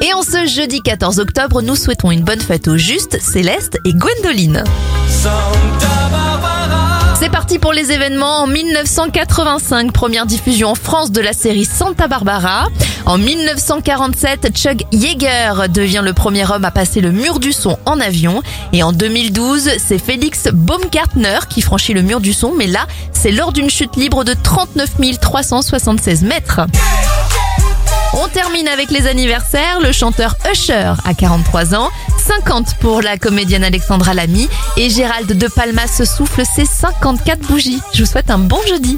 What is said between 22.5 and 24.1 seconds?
mais là, c'est lors d'une chute